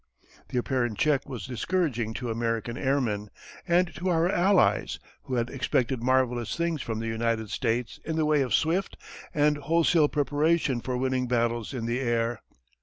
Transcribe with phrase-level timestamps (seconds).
[0.49, 3.29] The apparent check was discouraging to American airmen,
[3.67, 8.25] and to our Allies who had expected marvellous things from the United States in the
[8.25, 8.97] way of swift
[9.31, 12.41] and wholesale preparation for winning battles in the air.